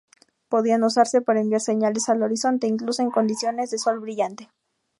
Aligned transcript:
Podían 0.49 0.81
usarse 0.83 1.21
para 1.21 1.41
enviar 1.41 1.61
señales 1.61 2.09
al 2.09 2.23
horizonte, 2.23 2.65
incluso 2.65 3.03
en 3.03 3.11
condiciones 3.11 3.69
de 3.69 3.77
sol 3.77 3.99
brillante. 3.99 4.49